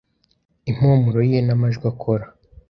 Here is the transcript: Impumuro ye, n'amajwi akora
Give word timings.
Impumuro 0.69 1.19
ye, 1.31 1.39
n'amajwi 1.43 1.85
akora 1.91 2.25